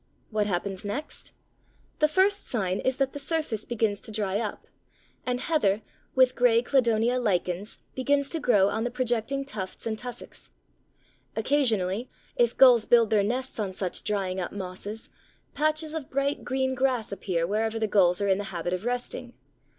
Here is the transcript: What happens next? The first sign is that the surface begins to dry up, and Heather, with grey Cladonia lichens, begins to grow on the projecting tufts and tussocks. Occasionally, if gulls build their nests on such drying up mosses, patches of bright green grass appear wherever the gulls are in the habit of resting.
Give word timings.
What 0.31 0.47
happens 0.47 0.83
next? 0.83 1.31
The 1.99 2.07
first 2.07 2.47
sign 2.47 2.79
is 2.79 2.97
that 2.97 3.13
the 3.13 3.19
surface 3.19 3.65
begins 3.65 4.01
to 4.01 4.11
dry 4.11 4.39
up, 4.39 4.65
and 5.27 5.39
Heather, 5.39 5.83
with 6.15 6.33
grey 6.33 6.63
Cladonia 6.63 7.19
lichens, 7.21 7.77
begins 7.93 8.27
to 8.29 8.39
grow 8.39 8.67
on 8.69 8.83
the 8.83 8.89
projecting 8.89 9.45
tufts 9.45 9.85
and 9.85 9.99
tussocks. 9.99 10.49
Occasionally, 11.35 12.09
if 12.35 12.57
gulls 12.57 12.87
build 12.87 13.11
their 13.11 13.21
nests 13.21 13.59
on 13.59 13.73
such 13.73 14.03
drying 14.03 14.39
up 14.39 14.51
mosses, 14.51 15.11
patches 15.53 15.93
of 15.93 16.09
bright 16.09 16.43
green 16.43 16.73
grass 16.73 17.11
appear 17.11 17.45
wherever 17.45 17.77
the 17.77 17.85
gulls 17.85 18.23
are 18.23 18.27
in 18.27 18.39
the 18.39 18.45
habit 18.45 18.73
of 18.73 18.85
resting. 18.85 19.35